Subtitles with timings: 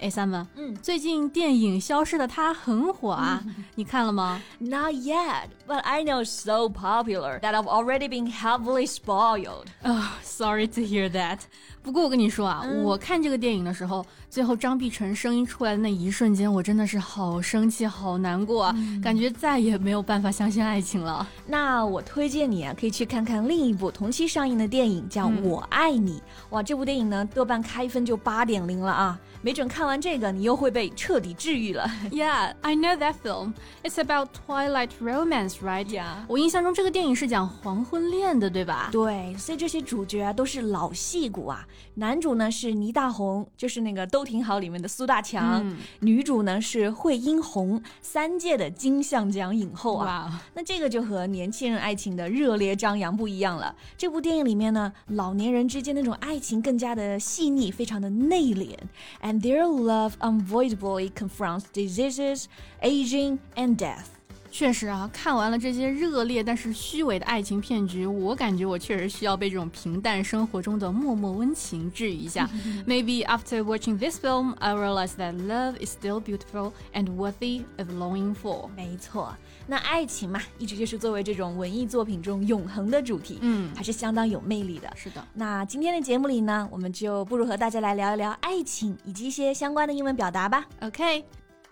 [0.00, 3.42] 哎，Summer，嗯，最近电影《消失的她》很火啊，
[3.76, 9.66] 你看了吗？Not yet, but I know so popular that I've already been heavily spoiled.
[9.82, 11.40] Oh, sorry to hear that.
[11.82, 21.24] 不过我跟你说啊，我看这个电影的时候，最后张碧晨声音出来的那一瞬间，我真的是好生气、好难过啊，感觉再也没有办法相信爱情了。
[21.46, 26.18] 那我推荐你啊，可以去看看另一部同期上映的电影，叫《我爱你》。
[26.50, 31.88] 哇，这部电影呢，豆瓣开分就八点零了啊，没准看完这个，你又会被彻底治愈了。
[32.10, 33.52] Yeah, I know that film.
[33.84, 35.86] It's about twilight romance, right?
[35.86, 36.24] Yeah.
[36.26, 38.88] 我印象中这个电影是讲黄昏恋的，对吧？
[38.90, 41.64] 对，所以这些主角啊都是老戏骨啊。
[41.94, 45.62] 男主呢是倪大红，就是那个《都挺好》里面的苏大强；
[46.00, 50.42] 女主呢是惠英红，三届的金像奖影后啊。
[50.54, 53.74] 那这个就和年轻人爱情的热烈张扬不一样了。
[53.96, 58.74] 这部电影里面呢，老年人之间那种爱情更加的细腻，非常的内敛。
[59.22, 62.44] And their love unavoidably confronts diseases,
[62.80, 64.06] aging, and death.
[64.54, 72.48] 确实啊，看完了这些热烈但是虚伪的爱情骗局，我感觉我确实需要被这种平淡生活中的默默温情治愈一下。
[72.86, 77.90] Maybe after watching this film, I realize that love is still beautiful and worthy of
[77.90, 78.68] longing for。
[78.76, 79.34] 没错，
[79.66, 84.88] 那爱情嘛，一直就是作为这种文艺作品中永恒的主题，嗯，还是相当有魅力的。
[84.94, 90.64] 是的，那今天的节目里呢，我们就不如和大家来聊一聊爱情以及一些相关的英文表达吧。
[90.82, 91.24] OK。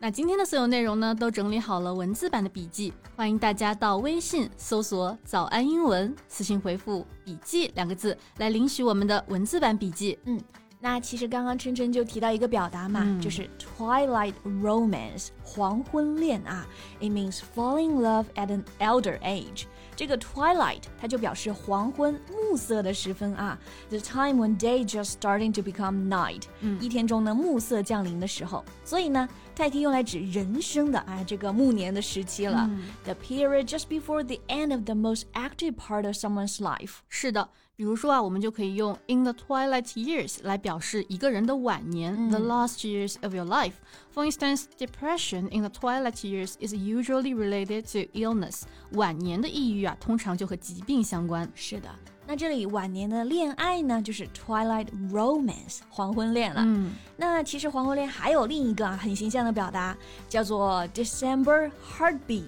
[0.05, 10.19] 那今天的所有内容呢，都整理好了文字版的笔记，欢迎大家到微信搜索“早安英文”，私信回复“笔记”两个字来领取我们的文字版笔记。
[10.25, 10.41] 嗯，
[10.81, 16.67] 那其实刚刚琛琛就提到一个表达嘛，就是 twilight romance 黄昏恋啊
[16.99, 19.67] ，it means falling in love at an elder age。
[19.95, 23.59] 这个 twilight 它就表示黄昏暮色的时分啊
[23.89, 29.29] ，the time when day just starting to become night，嗯，一天中呢暮色降临的时候，所以呢。
[29.55, 32.67] 它也可以用来指人生的啊这个暮年的时期了。
[32.71, 36.95] 嗯、the period just before the end of the most active part of someone's life。
[37.11, 46.24] 是的，比如说啊，我们就可以用 in the twilight years 来表示一个人的晚年、嗯、，the last years of your life。For instance, depression in the twilight
[46.24, 48.64] years is usually related to illness。
[48.94, 51.52] 晚年的抑郁啊，通常就和疾病相关。
[51.54, 51.90] 是的。
[52.27, 56.63] 那这里晚年的恋爱呢，就是 twilight romance 黄昏恋了。
[56.65, 59.97] 嗯，那其实黄昏恋还有另一个啊很形象的表达，
[60.29, 62.45] 叫做 December heartbeat。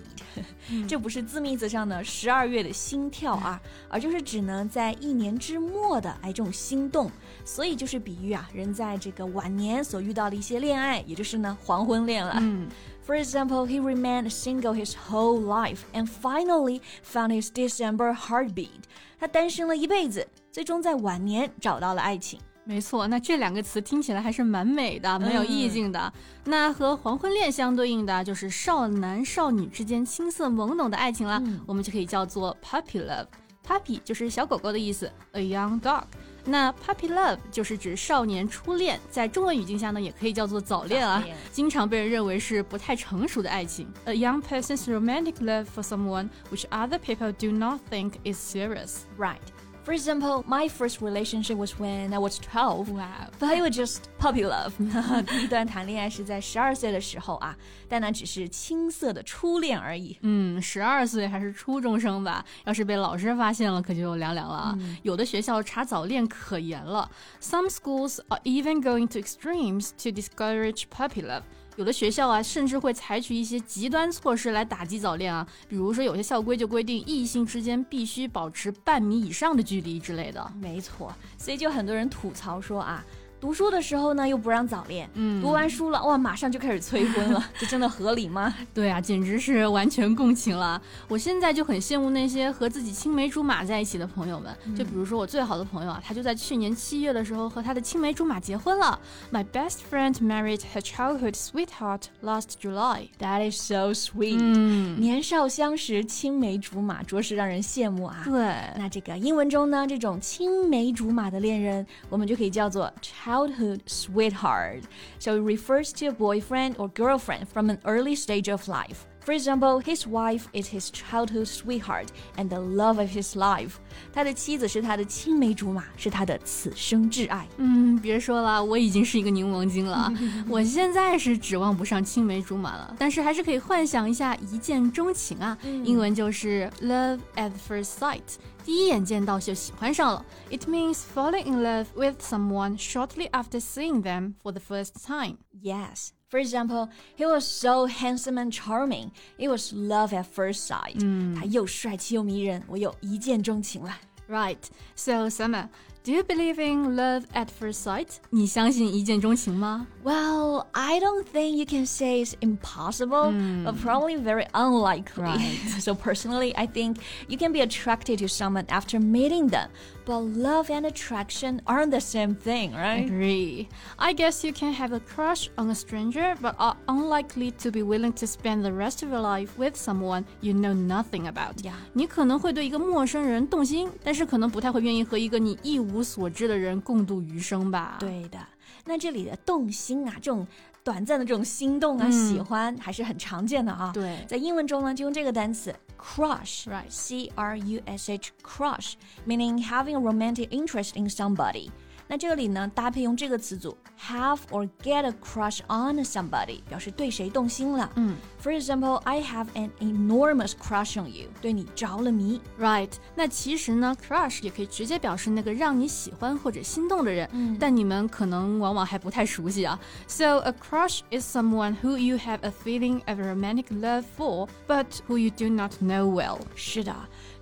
[0.89, 7.11] 这不是字面意思上的十二月的心跳啊，而就是指呢在一年之末的哎这种心动，
[7.45, 12.37] 所以就是比喻啊人在这个晚年所遇到的一些恋爱，也就是呢黄昏恋了。
[12.41, 12.69] 嗯。
[13.07, 18.85] For example, he remained single his whole life and finally found his December heartbeat.
[19.19, 22.41] 他单身了一辈子，最终在晚年找到了爱情。
[22.65, 26.01] 没错，那这两个词听起来还是蛮美的，蛮有意境的。
[26.01, 33.27] 嗯、那和黄昏恋相对应的就是少男少女之间青涩懵懂的爱情了，嗯、我们就可以叫做 puppy love。
[33.67, 36.05] Puppy 就是小狗狗的意思，a young dog。
[36.45, 43.87] 那 puppy love 就是指少年初恋，在中文语境下呢，也可以叫做早恋啊，经常被人认为是不太成熟的爱情。
[44.05, 49.05] A young person's romantic love for someone which other people do not think is serious.
[49.17, 49.39] Right.
[49.86, 52.90] For example, my first relationship was when I was twelve.
[52.92, 53.30] Wow.
[53.40, 54.74] But it was just puppy love.
[55.26, 57.56] 第一段谈恋爱是在十二岁的时候啊，
[57.88, 60.16] 但那只是青涩的初恋而已。
[60.22, 62.46] 嗯，十二岁还是初中生吧？
[62.66, 64.76] 要是被老师发现了，可就凉凉了啊！
[64.80, 67.10] 嗯、有的学校查早恋可严了。
[67.42, 71.44] Some schools are even going to extremes to discourage puppy love.
[71.77, 80.53] 有的学校啊，甚至会采取一些极端措施来打击早恋啊，比如说有些校规就规定异性之间必须保持半米以上的距离之类的。
[80.61, 83.05] 没错，所以就很多人吐槽说啊。
[83.45, 88.55] 读书的时候呢，又不让早恋，嗯，读完书了，哇，马上就开始催婚了， 这真的合理吗？
[88.73, 90.81] 对啊，简直是完全共情了。
[91.09, 98.99] 我现在就很羡慕那些和自己青梅竹马在一起的朋友们，就比如说我最好的朋友啊，他就在去年七月的时候和他的青梅竹马结婚了。
[99.31, 103.09] My best friend married her childhood sweetheart last July.
[103.19, 104.39] That is so sweet.
[104.41, 108.23] 嗯，年少相识，青梅竹马，着实让人羡慕啊。
[108.25, 108.43] 对，
[108.79, 113.34] 那这个英文中呢，这种青梅竹马的恋人，我们就可以叫做 child。
[113.35, 114.85] Childhood sweetheart.
[115.19, 119.09] So it refers to a boyfriend or girlfriend from an early stage of life.
[119.26, 123.74] For example, his wife is his childhood sweetheart and the love of his life.
[124.12, 127.48] 他的妻子是他的青梅竹马，是他的此生挚爱。
[127.58, 130.12] 嗯，别说了，我已经是一个柠檬精了。
[130.48, 135.56] 我现在是指望不上青梅竹马了，但是还是可以幻想一下一见钟情啊。
[135.84, 138.24] 英文就是 love at first sight。
[138.66, 140.26] 第一眼见到就喜欢上了。
[140.50, 145.38] It means falling in love with someone shortly after seeing them for the first time.
[145.62, 146.13] Yes.
[146.34, 149.12] For example, he was so handsome and charming.
[149.38, 151.00] It was love at first sight.
[151.36, 153.98] 他又帅气又迷人，我又一见钟情了。
[154.30, 154.60] Right.
[154.96, 155.70] So, Summer,
[156.04, 158.18] do you believe in love at first sight?
[158.30, 159.88] 你相信一见钟情吗？
[160.04, 163.66] Well, I don't think you can say it's impossible, mm.
[163.66, 165.24] but probably very unlikely.
[165.24, 165.82] Right.
[165.82, 166.98] so personally, I think
[167.28, 169.68] you can be attracted to someone after meeting them,
[170.06, 173.06] but love and attraction aren't the same thing, right?
[173.06, 173.68] Agree.
[174.00, 177.84] I guess you can have a crush on a stranger, but are unlikely to be
[177.84, 181.62] willing to spend the rest of your life with someone you know nothing about.
[181.62, 181.74] Yeah.
[181.94, 187.97] 你可能会对一个陌生人动心，但是可能不太会愿意和一个你一无 无所知的人共度余生吧。
[188.01, 188.39] 对的，
[188.85, 190.47] 那这里的动心啊，这种
[190.83, 193.93] 短暂的这种心动啊、喜欢，还是很常见的啊。
[193.95, 201.71] 对，在英文中呢，就用这个单词 crush，right？C R U S H，crush，meaning having a romantic interest in somebody。
[202.12, 207.88] 那这里呢，搭配用这个词组 have or get a crush on somebody，表示对谁动心了。
[207.98, 212.42] 嗯，For example, I have an enormous crush on you，对你着了迷。
[212.60, 212.90] Right？
[213.14, 217.30] 那其实呢，crush 也可以直接表示那个让你喜欢或者心动的人。
[217.32, 219.80] 嗯，但你们可能往往还不太熟悉啊。
[220.08, 225.20] So a crush is someone who you have a feeling of romantic love for, but who
[225.20, 226.40] you do not know well。
[226.56, 226.96] 是的。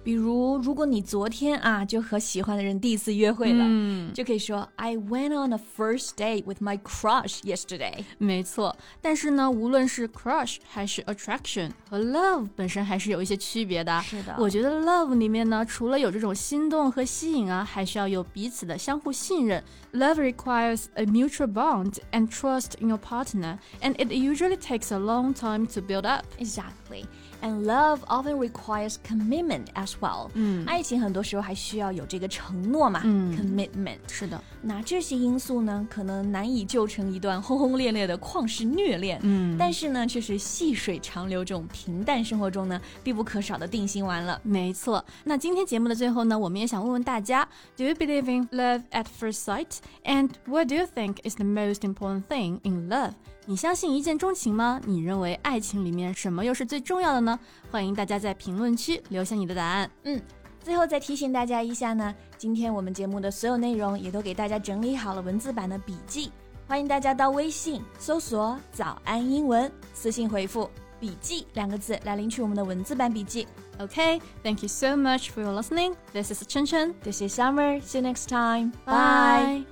[0.04, 8.04] 比如，如果你昨天啊就和喜欢的人第一次约会了，嗯、就可以说 I went on a first date with my crush yesterday。
[8.18, 14.01] 没错，但是呢，无论是 crush 还是 attraction 和 love 本身还是有一些区别的。
[14.01, 19.63] 是的，我觉得 love 里面呢，除了有这种心动和吸引啊，还需要有彼此的相互信任。
[19.94, 25.33] Love requires a mutual bond and trust in your partner, and it usually takes a long
[25.33, 26.25] time to build up.
[26.38, 27.06] Exactly.
[27.42, 30.29] And love often requires commitment as well.
[30.35, 33.03] 嗯，爱情很多时候还需要有这个承诺嘛。
[33.05, 34.43] 嗯，commitment 是的。
[34.62, 39.19] 那这些因素呢，可能难以就成一段轰轰烈烈的旷世虐恋。
[39.23, 44.41] 嗯，但是呢，却是细水长流这种平淡生活中呢必不可少的定心丸了。
[44.43, 45.05] 没错。
[45.25, 49.79] 那今天节目的最后呢，我们也想问问大家：Do you believe in love at first sight?
[50.05, 53.12] And what do you think is the most important thing in love?
[53.44, 54.81] 你相信一见钟情吗？
[54.87, 57.39] 你认为爱情里面什么又是最重要的呢？
[57.71, 59.91] 欢迎大家在评论区留下你的答案。
[60.05, 60.21] 嗯，
[60.62, 66.31] 最后再提醒大家一下呢，今天我们节目的所有内容也都给大家整理好了文字版的笔记，
[66.69, 73.49] 欢迎大家到微信搜索“早安英文”，私信回复“笔记”两个字来领取我们的文字版笔记。
[73.79, 75.97] OK，Thank you so much for your listening.
[76.12, 76.94] This is Chen Chen.
[77.03, 77.81] This is Summer.
[77.81, 78.73] See you next time.
[78.87, 79.71] Bye.